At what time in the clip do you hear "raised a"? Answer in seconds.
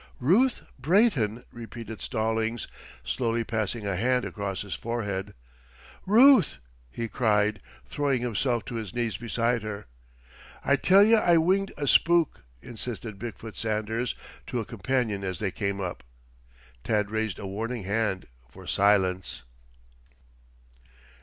17.11-17.45